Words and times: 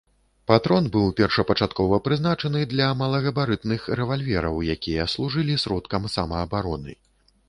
Патрон 0.51 0.85
быў 0.93 1.03
першапачаткова 1.17 1.99
прызначаны 2.07 2.61
для 2.71 2.87
малагабарытных 3.01 3.85
рэвальвераў, 3.99 4.55
якія 4.77 5.05
служылі 5.13 5.59
сродкам 5.65 6.09
самаабароны. 6.15 6.97